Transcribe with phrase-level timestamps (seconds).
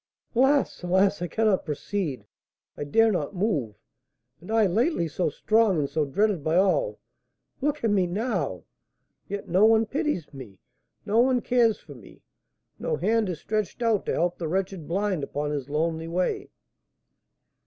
[0.35, 0.81] "Alas!
[0.81, 1.21] alas!
[1.21, 2.25] I cannot proceed,
[2.75, 3.75] I dare not move!
[4.39, 6.97] And I, lately so strong and so dreaded by all,
[7.61, 8.63] look at me now!
[9.29, 10.57] Yet no one pities me,
[11.05, 12.23] no one cares for me,
[12.79, 16.49] no hand is stretched out to help the wretched blind upon his lonely way!"